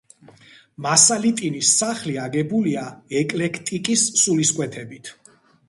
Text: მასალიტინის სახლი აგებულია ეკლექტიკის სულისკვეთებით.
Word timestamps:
მასალიტინის 0.85 1.73
სახლი 1.83 2.17
აგებულია 2.23 2.87
ეკლექტიკის 3.21 4.09
სულისკვეთებით. 4.25 5.17